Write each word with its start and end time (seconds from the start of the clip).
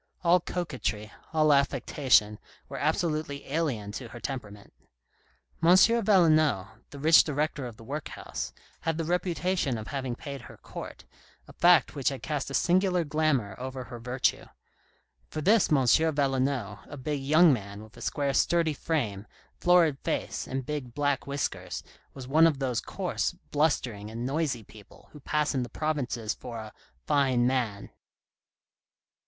All 0.23 0.39
coquetry, 0.39 1.11
all 1.31 1.53
affectation, 1.53 2.39
were 2.67 2.79
absolutely 2.79 3.45
alien 3.47 3.91
to 3.91 4.07
her 4.07 4.19
temperament. 4.19 4.73
M. 5.61 5.69
Valenod, 5.77 6.69
the 6.89 6.97
rich 6.97 7.23
director 7.23 7.67
of 7.67 7.77
the 7.77 7.83
workhouse, 7.83 8.51
had 8.79 8.97
the 8.97 9.03
reputation 9.05 9.77
of 9.77 9.89
having 9.89 10.15
paid 10.15 10.41
her 10.41 10.57
court, 10.57 11.05
a 11.47 11.53
fact 11.53 11.93
which 11.93 12.09
had 12.09 12.23
cast 12.23 12.49
a 12.49 12.55
singular 12.55 13.03
glamour 13.03 13.53
over 13.59 13.83
her 13.83 13.99
virtue; 13.99 14.45
for 15.29 15.39
this 15.39 15.71
M. 15.71 15.85
Valenod, 15.85 16.79
a 16.89 16.97
big 16.97 17.21
young 17.21 17.53
man 17.53 17.83
with 17.83 17.95
a 17.95 18.01
square, 18.01 18.33
sturdy 18.33 18.73
frame, 18.73 19.27
florid 19.59 19.99
face, 19.99 20.47
and 20.47 20.65
big, 20.65 20.95
black 20.95 21.27
whiskers, 21.27 21.83
was 22.15 22.27
one 22.27 22.47
of 22.47 22.57
those 22.57 22.81
coarse, 22.81 23.33
blustering, 23.51 24.09
and 24.09 24.25
noisy 24.25 24.63
people 24.63 25.09
who 25.11 25.19
pass 25.19 25.53
in 25.53 25.61
the 25.61 25.69
provinces 25.69 26.33
for 26.33 26.57
a" 26.57 26.73
fine 27.05 27.45
man." 27.45 27.91